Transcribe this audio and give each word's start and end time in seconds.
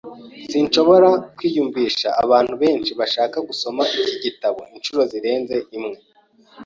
Sinshobora 0.49 1.09
kwiyumvisha 1.35 2.07
abantu 2.23 2.53
benshi 2.63 2.91
bashaka 2.99 3.37
gusoma 3.47 3.83
iki 4.03 4.15
gitabo 4.23 4.59
inshuro 4.75 5.01
zirenze 5.11 5.55
imwe. 5.77 5.97